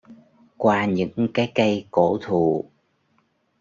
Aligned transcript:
Qua 0.57 0.85
những 0.85 1.27
cái 1.33 1.51
cây 1.55 1.85
cổ 1.91 2.17
thụ 2.21 2.65